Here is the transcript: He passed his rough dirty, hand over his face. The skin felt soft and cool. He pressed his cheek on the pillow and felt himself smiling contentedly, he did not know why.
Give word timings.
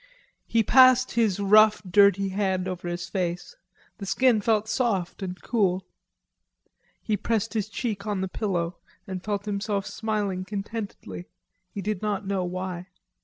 He 0.47 0.63
passed 0.63 1.11
his 1.11 1.39
rough 1.39 1.83
dirty, 1.87 2.29
hand 2.29 2.67
over 2.67 2.87
his 2.87 3.07
face. 3.07 3.55
The 3.99 4.07
skin 4.07 4.41
felt 4.41 4.67
soft 4.67 5.21
and 5.21 5.39
cool. 5.43 5.85
He 7.03 7.15
pressed 7.15 7.53
his 7.53 7.69
cheek 7.69 8.07
on 8.07 8.21
the 8.21 8.27
pillow 8.27 8.77
and 9.05 9.23
felt 9.23 9.45
himself 9.45 9.85
smiling 9.85 10.43
contentedly, 10.43 11.27
he 11.69 11.83
did 11.83 12.01
not 12.01 12.25
know 12.25 12.43
why. 12.43 12.87